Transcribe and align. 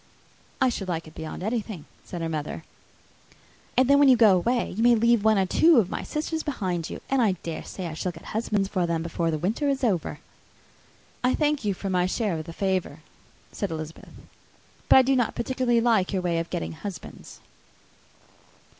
"I 0.59 0.69
should 0.69 0.87
like 0.87 1.05
it 1.07 1.13
beyond 1.13 1.43
anything!" 1.43 1.85
said 2.03 2.21
her 2.23 2.27
mother. 2.27 2.63
"And 3.77 3.87
then 3.87 3.99
when 3.99 4.09
you 4.09 4.17
go 4.17 4.35
away, 4.35 4.71
you 4.71 4.81
may 4.81 4.95
leave 4.95 5.23
one 5.23 5.37
or 5.37 5.45
two 5.45 5.77
of 5.77 5.91
my 5.91 6.01
sisters 6.01 6.41
behind 6.41 6.89
you; 6.89 7.01
and 7.07 7.21
I 7.21 7.33
dare 7.43 7.63
say 7.63 7.85
I 7.85 7.93
shall 7.93 8.11
get 8.11 8.23
husbands 8.33 8.67
for 8.67 8.87
them 8.87 9.03
before 9.03 9.29
the 9.29 9.37
winter 9.37 9.69
is 9.69 9.83
over." 9.83 10.19
"I 11.23 11.35
thank 11.35 11.63
you 11.63 11.75
for 11.75 11.91
my 11.91 12.07
share 12.07 12.39
of 12.39 12.45
the 12.45 12.51
favour," 12.51 13.01
said 13.51 13.69
Elizabeth; 13.69 14.09
"but 14.89 14.95
I 14.95 15.01
do 15.03 15.15
not 15.15 15.35
particularly 15.35 15.81
like 15.81 16.11
your 16.13 16.23
way 16.23 16.39
of 16.39 16.49
getting 16.49 16.71
husbands." 16.71 17.39